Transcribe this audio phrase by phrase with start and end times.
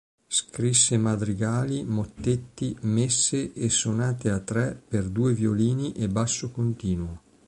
[0.27, 7.21] Scrisse madrigali, mottetti, messe, e sonate a tre per due violini e basso continuo.